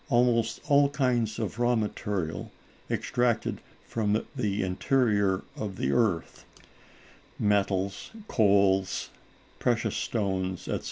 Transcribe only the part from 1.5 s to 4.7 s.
raw material extracted from the